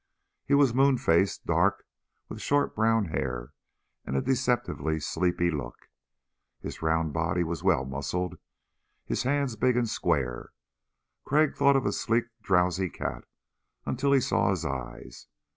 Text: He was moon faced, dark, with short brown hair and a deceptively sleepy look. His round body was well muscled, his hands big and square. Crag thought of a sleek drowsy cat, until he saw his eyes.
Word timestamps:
He 0.47 0.55
was 0.55 0.73
moon 0.73 0.97
faced, 0.97 1.45
dark, 1.45 1.85
with 2.27 2.41
short 2.41 2.75
brown 2.75 3.09
hair 3.09 3.53
and 4.03 4.15
a 4.17 4.21
deceptively 4.23 4.99
sleepy 4.99 5.51
look. 5.51 5.89
His 6.59 6.81
round 6.81 7.13
body 7.13 7.43
was 7.43 7.61
well 7.61 7.85
muscled, 7.85 8.39
his 9.05 9.21
hands 9.21 9.55
big 9.55 9.77
and 9.77 9.87
square. 9.87 10.53
Crag 11.23 11.55
thought 11.55 11.75
of 11.75 11.85
a 11.85 11.91
sleek 11.91 12.25
drowsy 12.41 12.89
cat, 12.89 13.25
until 13.85 14.11
he 14.11 14.19
saw 14.21 14.49
his 14.49 14.65
eyes. 14.65 15.27